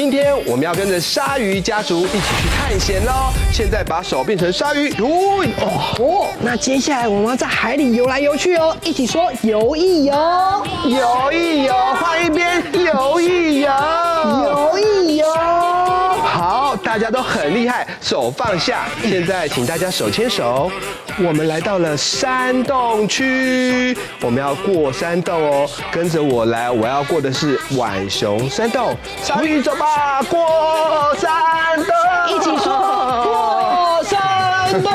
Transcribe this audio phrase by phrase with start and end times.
[0.00, 3.32] 今天我们要跟着鲨鱼家族一起去探险喽！
[3.52, 5.08] 现在把手变成鲨鱼，游！
[5.08, 10.14] 哦哦，那接下来我们要在海里游来游去哦，一起说游一游，
[10.84, 13.68] 游一游，换一边，游一游，
[16.98, 18.88] 大家都很厉害，手放下。
[19.04, 20.68] 现在请大家手牵手，
[21.18, 28.96] 我们来到了山洞区，我们要过山洞哦，跟着我来，我要过的是浣熊山洞。
[29.22, 31.30] 小鱼走吧，过山
[31.76, 31.94] 洞，
[32.34, 34.92] 一起说过山洞。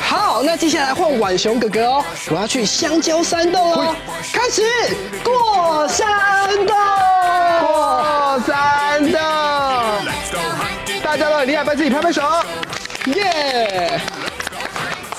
[0.00, 3.96] 好，那接下来换浣熊哥哥哦，我要去香蕉山洞哦，
[4.32, 4.62] 开始
[5.24, 6.06] 过山
[6.64, 6.76] 洞，
[7.66, 9.33] 过山洞。
[11.14, 12.22] 大家都很厉害，帮自己拍拍手，
[13.14, 14.00] 耶！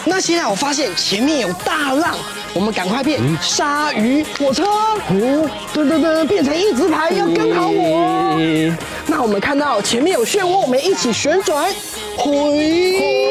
[0.03, 2.17] 那现在我发现前面有大浪，
[2.53, 8.37] 我们赶快变鲨鱼火车，哦，噔噔噔，变成一字排，要跟好我。
[9.07, 11.73] 那我们看到前面有漩涡，我们一起旋转，
[12.17, 13.23] 回，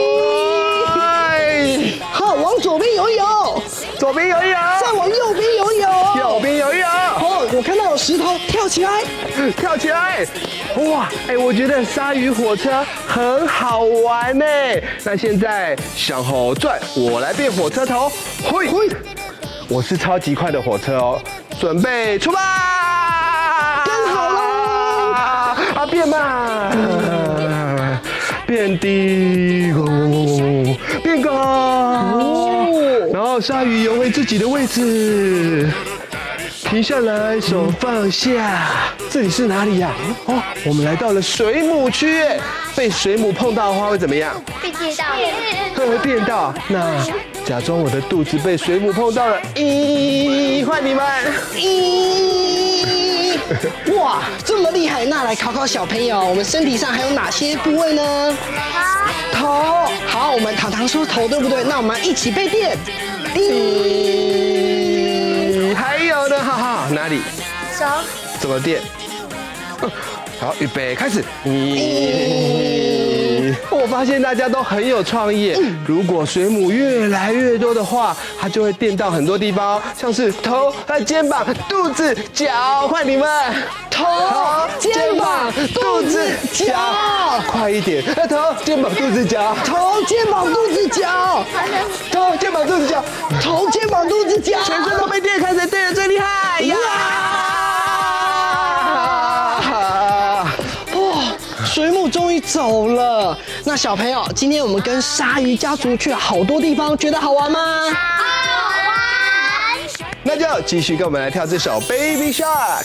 [2.13, 3.63] 好，往左边游一游，
[3.99, 5.71] 左边游一游，再往右边游
[7.57, 8.91] 我看到有石头，跳起来，
[9.57, 10.27] 跳起来。
[10.77, 14.45] 哇，哎，我觉得鲨鱼火车很好玩呢。
[15.05, 18.11] 那现在向后转，我来变火车头，
[18.43, 18.91] 嘿，嘿，
[19.69, 21.23] 我是超级快的火车哦，
[21.61, 24.41] 准备出发，跟好了，
[25.77, 26.77] 啊，变慢，
[28.49, 29.73] 变低，
[31.05, 32.69] 变高，
[33.13, 35.71] 然后鲨鱼游回自己的位置。
[36.65, 38.71] 停下来，手放下。
[39.11, 39.93] 这里是哪里呀？
[40.25, 42.25] 哦，我们来到了水母区。
[42.75, 44.43] 被水母碰到的话会怎么样？
[44.61, 45.05] 被电到。
[45.77, 46.53] 会会电到。
[46.69, 46.97] 那
[47.45, 49.41] 假装我的肚子被水母碰到了。
[49.55, 51.05] 咦，换你们。
[51.55, 53.37] 咦，
[53.97, 55.05] 哇，这么厉害！
[55.05, 58.37] 那来考考小朋友，我们身体上还有哪些部位呢？
[59.33, 59.47] 头。
[59.47, 59.93] 头。
[60.09, 61.63] 好，我们糖糖说头对不对？
[61.63, 62.77] 那我们一起被电。
[63.37, 64.44] 咦。
[67.05, 67.21] 还有呢，哈哈，哪里？
[67.77, 67.85] 手。
[68.41, 68.81] 怎么垫？
[70.41, 71.23] 好，预备，开始。
[71.45, 73.14] 咦，
[73.71, 75.55] 我发现大家都很有创意。
[75.87, 80.73] 如果水母越来越多的话，它就会电到很多地方，像是头、
[81.05, 82.89] 肩膀、肚子、脚。
[82.89, 83.29] 换你们，
[83.91, 84.05] 头、
[84.79, 86.75] 肩膀、肚子、脚，
[87.47, 88.05] 快一点！
[88.29, 91.45] 头、肩膀、肚子、脚，头、肩膀、肚子、脚，
[92.13, 93.05] 头、肩膀、肚子、脚，
[93.41, 96.77] 头、肩膀、肚子、脚，全身都被电，开谁电的最厉害呀！
[101.75, 103.37] 水母终于走了。
[103.65, 107.59] 那小朋友，今天我们跟鲨鱼家族去了好多地方，觉得好玩吗？
[107.91, 108.23] 好
[108.79, 108.95] 玩。
[110.23, 112.85] 那就继续跟我们来跳这首《Baby Shark》。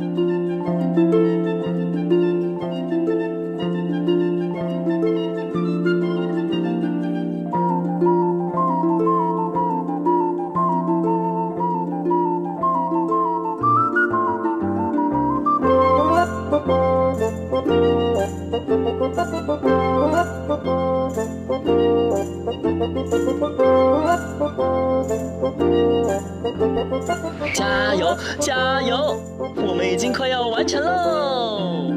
[29.55, 31.91] 我们已经快要完成喽。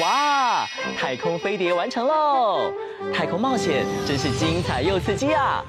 [0.00, 0.66] 哇
[0.96, 2.72] 太空飞碟完成喽。
[3.12, 5.64] 太空冒险真是精彩又刺激啊。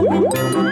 [0.00, 0.67] Música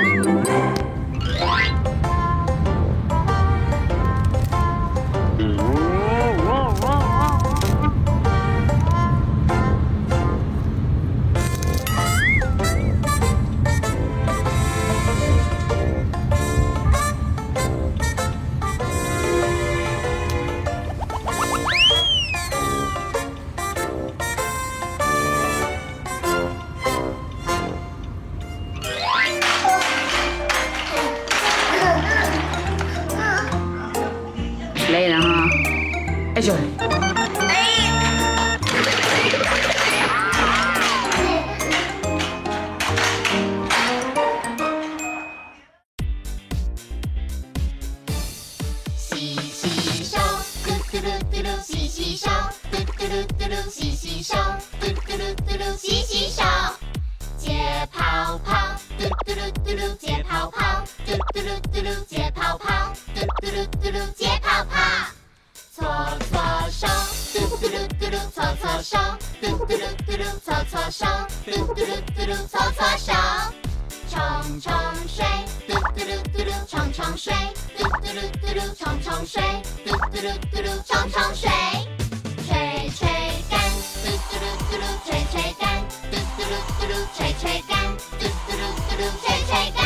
[88.97, 89.81] 噜吹吹干。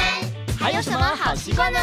[0.58, 1.78] 还有什么好习惯呢？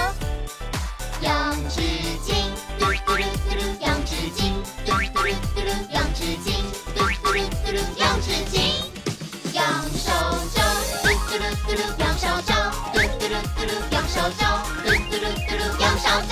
[1.22, 1.32] 用
[1.70, 1.82] 纸
[2.26, 2.46] 巾，
[2.78, 4.54] 嘟嘟噜嘟噜，用纸巾，
[4.86, 6.48] 嘟嘟噜嘟噜，用纸巾，
[6.96, 8.56] 嘟嘟噜嘟噜，用纸巾。
[9.54, 9.64] 用
[9.98, 10.06] 手
[10.54, 10.62] 肘，
[11.02, 12.54] 嘟嘟噜嘟噜，用手肘，
[12.94, 14.42] 嘟嘟噜嘟噜，用手肘，
[14.84, 16.32] 嘟嘟噜嘟噜，用手肘。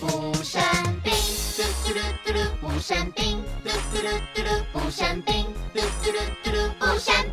[0.00, 0.02] 补
[0.42, 0.54] 肾
[1.02, 1.12] 兵，
[1.56, 3.20] 嘟嘟噜嘟噜，补肾兵，
[3.62, 5.44] 嘟嘟噜嘟噜，补肾兵，
[5.74, 7.31] 嘟嘟噜嘟噜，补肾。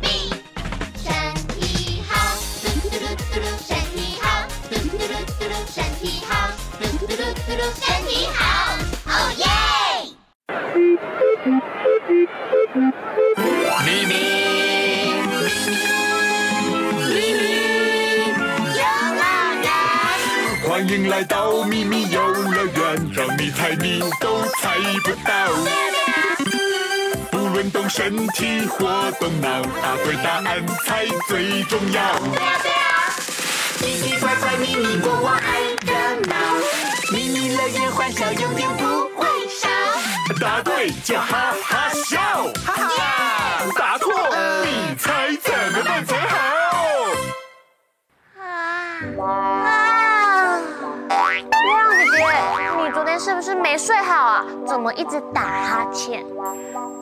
[20.90, 25.32] 欢迎来到咪咪游乐园，让你猜你都猜不到。
[27.30, 32.02] 不论动身体或动脑，啊，对答案才最重要。
[32.02, 32.72] 喵喵，
[33.80, 35.92] 咪咪乖乖，咪咪国王爱热
[36.26, 36.34] 闹。
[37.12, 38.84] 咪咪乐园欢笑，永远不
[39.16, 39.68] 会少。
[40.40, 42.18] 答对就哈哈笑，
[42.66, 43.72] 哈哈笑。
[43.78, 44.12] 答错，
[44.64, 46.59] 你猜怎么办才好？
[53.22, 54.46] 是不是没睡好啊？
[54.66, 56.24] 怎么一直打哈欠？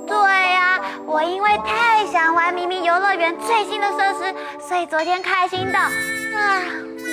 [0.04, 6.60] 对呀、我因为太想玩咪咪游乐园最新的设施，所以昨天开心的啊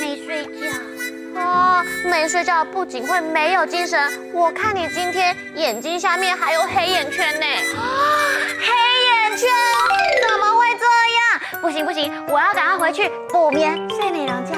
[0.01, 1.39] 没睡觉。
[1.39, 7.45] 哦，没睡觉不仅会没有精神，我看你今天眼睛下面还有黑眼圈呢。
[7.77, 8.25] 啊
[8.57, 9.47] 黑眼圈？
[10.27, 10.85] 怎么会这
[11.53, 11.61] 样？
[11.61, 14.54] 不行不行，我要赶快回去补眠睡美容觉。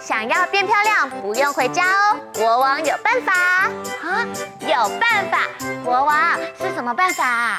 [0.00, 2.16] 想要变漂亮，不用回家哦。
[2.34, 4.26] 国王有办法啊！
[4.60, 5.48] 有办法，
[5.84, 7.58] 国王是什么办法啊？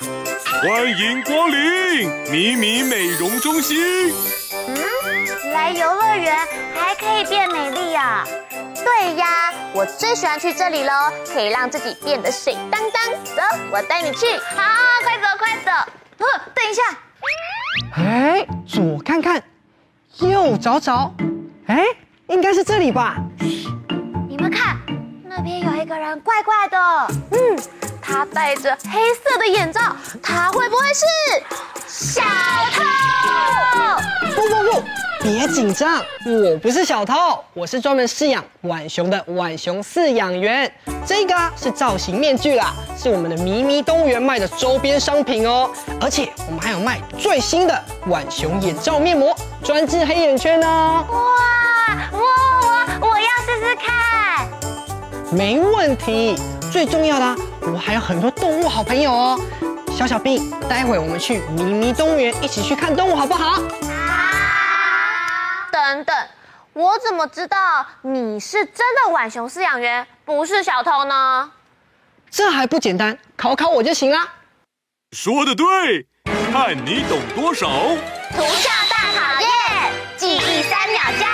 [0.62, 4.14] 欢迎光临米米美容中心。
[4.68, 6.36] 嗯，来游乐园
[6.76, 8.26] 还可以变美丽啊？
[8.76, 13.02] 对呀，我最喜欢去这里喽，可以让自己变得水当当。
[13.36, 13.42] 走，
[13.72, 14.38] 我带你去。
[14.56, 14.64] 好，
[15.04, 15.72] 快走快走。
[16.18, 16.82] 呃，等一下。
[17.96, 19.42] 哎，左看看，
[20.18, 21.14] 右找找。
[21.68, 21.86] 哎，
[22.28, 23.16] 应该是这里吧？
[24.28, 24.78] 你们看，
[25.24, 26.78] 那边有一个人怪怪的。
[27.32, 27.60] 嗯，
[28.02, 31.06] 他戴着黑色的眼罩，他会不会是
[31.88, 32.22] 小
[32.74, 32.84] 偷？
[34.36, 34.84] 不不不，
[35.22, 37.16] 别紧张，我不是小偷，
[37.54, 40.70] 我是专门饲养浣熊的浣熊饲养员。
[41.06, 45.72] 这个是造型面具啦，是我们的咪咪动物园卖的周边商品哦。
[46.02, 51.06] 而且我们还有卖最新的浣熊眼罩面膜，专治黑眼圈哦。
[51.10, 54.46] 哇，我我我要试试看。
[55.32, 56.36] 没问题。
[56.72, 57.36] 最重要的，
[57.72, 59.40] 我还有很多动物好朋友哦。
[59.96, 63.62] 小小兵，待会我们去迷你动物园一起去看动物好不好？
[65.72, 66.16] 等等。
[66.74, 71.52] 我怎么知道你是真的浣熊饲养员，不是小偷呢？
[72.32, 74.18] 这还不简单，考考我就行了。
[75.12, 76.08] 说的对，
[76.52, 77.70] 看你懂多少。
[78.36, 78.83] 图像大
[79.14, 81.26] 考验，记忆三秒教。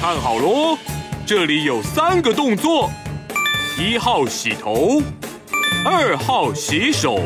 [0.00, 0.78] 看好喽，
[1.26, 2.90] 这里有三个动作：
[3.78, 5.02] 一号洗头，
[5.84, 7.18] 二号洗手，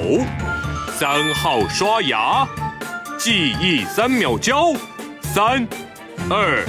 [0.99, 2.49] 三号刷牙。
[3.19, 4.73] 记忆三秒教，
[5.21, 5.67] 三。
[6.31, 6.65] 二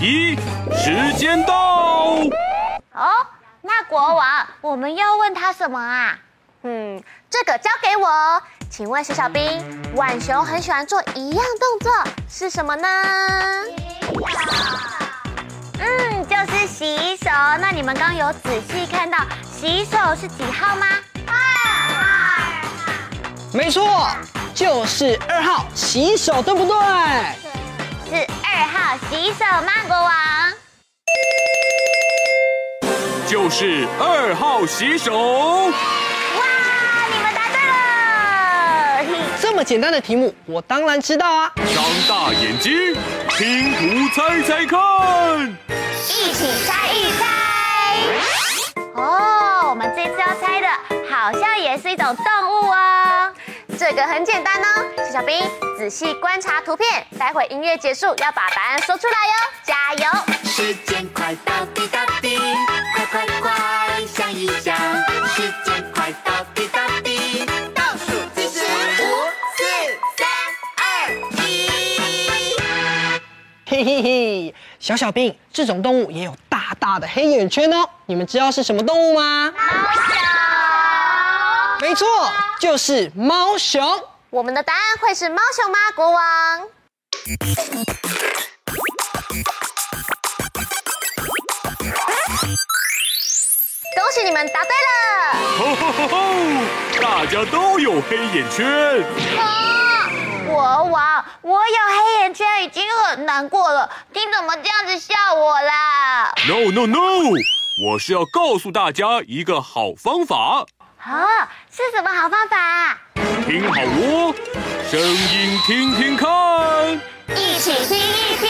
[0.00, 0.36] 一，
[0.74, 2.16] 时间到！
[2.92, 3.26] 哦，
[3.60, 6.18] 那国王，我们要问他什么啊？
[6.62, 8.42] 嗯，这个交给我。
[8.74, 9.62] 请问小小兵，
[9.94, 11.92] 浣熊很喜欢做一样动作，
[12.26, 12.88] 是什么呢？
[15.78, 17.28] 嗯，就是洗手。
[17.60, 19.18] 那你们刚有仔细看到
[19.52, 20.86] 洗手是几号吗？
[21.26, 21.34] 二
[21.92, 22.62] 号。
[23.52, 24.08] 没错，
[24.54, 26.74] 就是二号洗手，对不对？
[28.08, 30.10] 是二号洗手吗，国王？
[33.26, 35.70] 就是二号洗手。
[39.52, 41.52] 这么简单的题目，我当然知道啊。
[41.56, 42.96] 张大眼睛，
[43.36, 44.80] 拼图猜猜看。
[46.08, 48.80] 一起猜一猜。
[48.94, 50.66] 哦，我们这次要猜的，
[51.14, 53.30] 好像也是一种动物哦。
[53.78, 55.38] 这个很简单哦，小小兵
[55.76, 60.10] 仔细观察图片，待会音乐结束要把答案说出来哟，加油！
[60.44, 62.38] 时间快到滴答滴，
[62.96, 63.52] 快快快
[64.06, 64.74] 想一想，
[65.26, 65.71] 时间
[73.84, 79.52] 嘿嘿嘿，小小兵，这种动物也有大大的黑眼圈哦，你们知道是什么动物吗？
[81.80, 82.06] 没错，
[82.60, 83.82] 就是猫熊。
[84.30, 86.60] 我们的答案会是猫熊吗，国王？
[93.96, 94.94] 恭喜你们答对了！
[95.58, 96.16] 吼吼吼吼！
[97.00, 99.71] 大家都有黑眼圈。
[100.56, 106.98] 啊，国王，我有黑眼圈已经很难过了，你怎么这样子笑我啦？No No No！
[107.84, 110.66] 我是要告诉大家一个好方法。
[110.98, 112.98] 啊，是什么好方法啊？
[113.46, 114.34] 听好哦，
[114.90, 116.28] 声音听听看，
[117.28, 118.48] 一起听一听。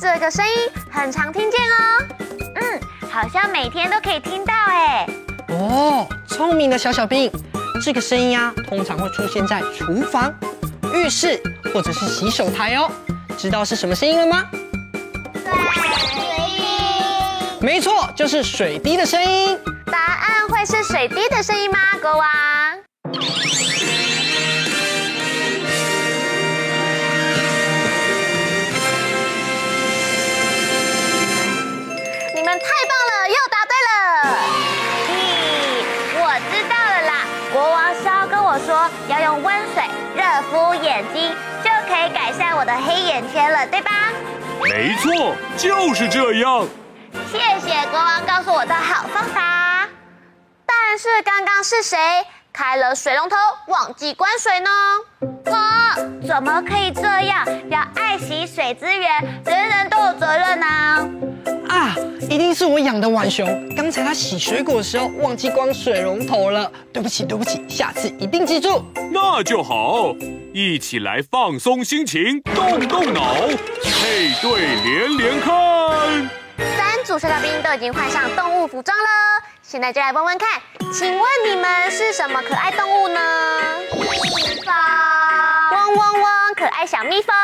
[0.00, 2.04] 这个声音很常听见哦，
[2.56, 2.80] 嗯，
[3.14, 5.06] 好像每天都可以听到哎。
[5.50, 7.30] 哦，聪明的小小兵，
[7.80, 10.34] 这个声音啊，通常会出现在厨房、
[10.92, 11.40] 浴室。
[11.72, 12.90] 或者是洗手台哦。
[13.38, 14.44] 知道是什么声音了吗？
[15.44, 15.82] 水
[16.56, 17.64] 滴。
[17.64, 19.56] 没错，就是水滴的声音。
[19.86, 22.26] 答案会是水滴的声音吗，国王？
[43.70, 43.90] 对吧？
[44.62, 46.66] 没错，就是这样。
[47.30, 49.88] 谢谢国王告诉我的好方法。
[50.66, 51.98] 但是刚刚是谁
[52.52, 53.36] 开了水龙头
[53.68, 54.70] 忘记关水呢？
[55.46, 57.46] 我，怎么可以这样？
[57.70, 61.06] 要爱惜水资源，人人都有责任呢、啊。
[61.68, 61.94] 啊，
[62.34, 66.68] 一定是我养的浣熊，刚才它洗水果的时候忘记关水龙头了。
[66.92, 68.84] 对不起，对不起，下次一定记住。
[69.12, 70.12] 那就好，
[70.52, 73.36] 一起来放松心情，动动脑，
[73.84, 74.50] 配对
[74.82, 76.28] 连连看。
[76.76, 79.04] 三组小小兵都已经换上动物服装了，
[79.62, 80.60] 现在就来问问看，
[80.92, 83.20] 请问你们是什么可爱动物呢？
[83.92, 84.00] 蜜
[84.64, 84.74] 蜂。
[85.70, 86.33] 嗡嗡嗡，
[86.64, 87.34] 可爱小蜜蜂。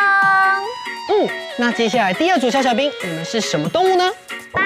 [1.11, 1.29] 嗯，
[1.59, 4.11] 那接下来第二组小小兵，你们是什么动物呢？
[4.51, 4.65] 斑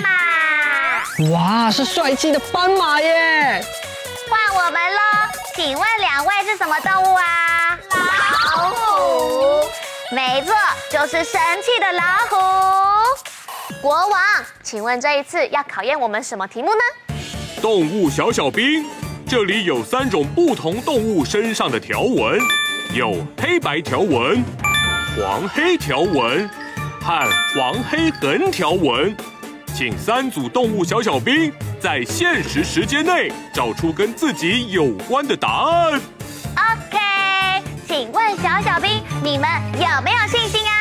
[0.00, 1.32] 马。
[1.32, 3.60] 哇，是帅气的斑马耶！
[4.30, 5.00] 换我们喽，
[5.56, 7.76] 请问两位是什么动物啊？
[8.56, 9.68] 老虎。
[10.12, 10.54] 没错，
[10.88, 12.36] 就是神气的老虎。
[13.82, 14.20] 国王，
[14.62, 16.80] 请问这一次要考验我们什么题目呢？
[17.60, 18.88] 动物小小兵，
[19.28, 22.38] 这里有三种不同动物身上的条纹，
[22.94, 24.44] 有黑白条纹。
[25.16, 26.46] 黄黑条纹
[27.00, 29.16] 和黄黑横条纹，
[29.74, 31.50] 请三组动物小小兵
[31.80, 36.00] 在限时时间内找出跟自己有关的答案。
[36.54, 40.72] OK，请问小小兵，你们有没有信心啊？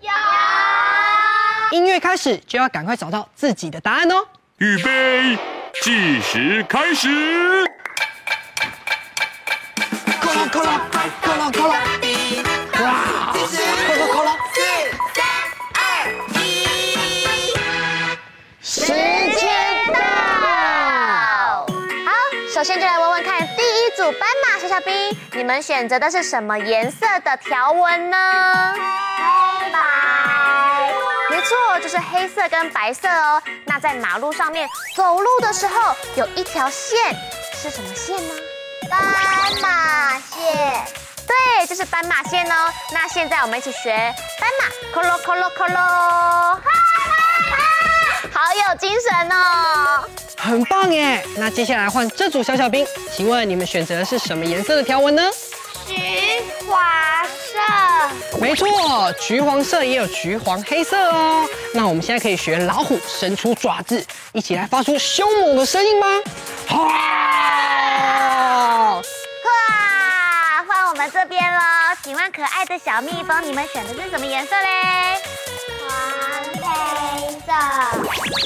[0.00, 1.78] 有。
[1.78, 4.26] 音乐开始就要赶快找到自己的答案哦。
[4.58, 5.38] 预备，
[5.82, 7.08] 计时开始。
[11.28, 11.74] 扣了扣了，
[12.72, 14.38] 扣了扣了，哇！
[18.62, 20.00] 时间到！
[22.06, 22.10] 好，
[22.54, 28.74] 首先就来问问看，第一组斑马小小兵，你们选择的是什么颜色的条纹呢？
[29.18, 29.78] 黑白。
[31.28, 33.42] 没错，就是黑色跟白色哦。
[33.66, 37.14] 那在马路上面走路的时候，有一条线，
[37.54, 38.34] 是什么线呢？
[38.88, 38.98] 斑
[39.60, 40.86] 马线。
[41.58, 42.54] 对，就是斑马线哦。
[42.92, 46.60] 那现在我们一起学斑马，咯咯咯咯咯咯。
[48.30, 50.04] 好有精神哦，
[50.36, 51.26] 很棒耶！
[51.36, 55.22] 那接下来换这组小小兵，请问你们选择的是什么颜色的条纹呢？
[55.84, 55.96] 橘
[56.68, 56.78] 黄
[57.26, 58.38] 色。
[58.38, 61.44] 没错，橘黄色也有橘黄黑色哦。
[61.74, 66.06] 那我们现在可以学老虎伸出爪子，一起来发出凶猛的声音吗？
[66.70, 67.57] 哇！
[72.18, 75.16] 问可爱的小蜜蜂，你们选的是什么颜色嘞？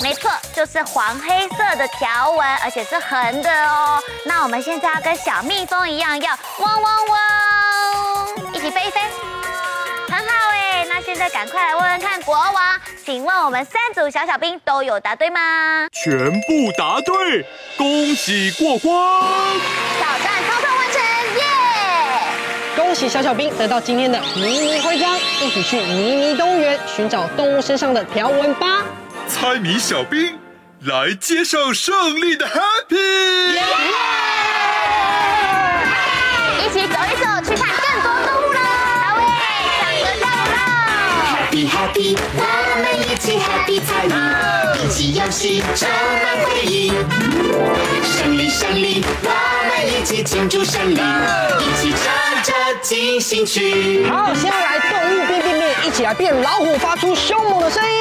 [0.03, 3.99] 没错，就是黄黑色的条纹，而且是横的哦。
[4.27, 9.01] 那我们现在要跟小蜜蜂一样，要嗡嗡嗡，一起飞一飞，
[10.09, 10.87] 很好哎。
[10.87, 15.89] 那现在赶快来问问看国王，请问我们三组小小兵都有答对吗？
[15.93, 17.47] 全部答对，
[17.79, 18.93] 恭喜过关！
[22.77, 28.83] 恭喜小小兵得到今天的迷你徽章，一起去迷你动物园寻找动物身上的条纹吧。
[29.29, 30.39] 猜谜小兵
[30.81, 33.55] 来接受胜利的 Happy，
[36.65, 38.61] 一起走一走，去看更多动物啦。
[39.05, 39.23] 好喂，
[39.81, 40.57] 抢个到了
[41.33, 42.17] ！Happy Happy，
[42.75, 44.15] 我们一起 Happy 猜谜，
[44.83, 45.87] 一起游戏充
[46.23, 46.91] 满回忆。
[48.03, 49.29] 胜利胜利，我
[49.69, 54.07] 们一起庆祝胜利，一起唱着进行曲。
[54.09, 57.99] 好，先来动物变变变，一起来变老虎，发出凶猛的声音。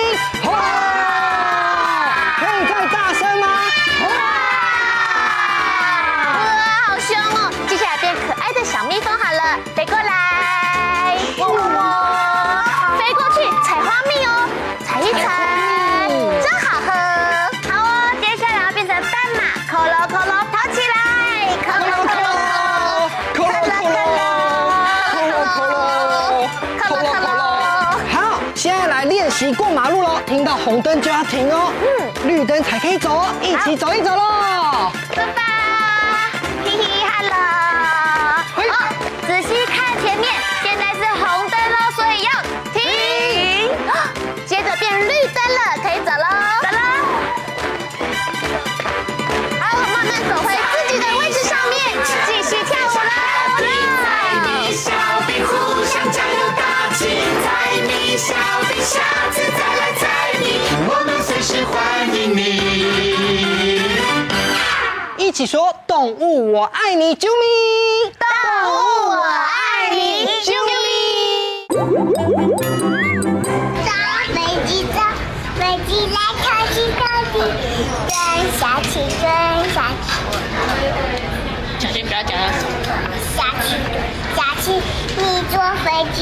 [29.53, 31.71] 过马路喽，听到红灯就要停哦。
[31.81, 35.40] 嗯，绿灯才可以走哦，一起走一走喽。
[65.41, 68.11] 起说动物我爱你，啾咪！
[68.19, 68.27] 动
[68.69, 68.73] 物
[69.09, 70.71] 我爱你，啾咪！
[73.83, 73.89] 造
[74.35, 75.01] 飞机，造
[75.57, 77.01] 飞机来靠近靠
[77.33, 77.41] 近，
[78.05, 78.13] 蹲
[78.59, 79.25] 下去，蹲
[79.73, 80.05] 下去。
[81.79, 82.45] 小心不要讲了。
[83.35, 83.69] 下去，
[84.35, 84.67] 下去，
[85.17, 86.21] 你坐飞机，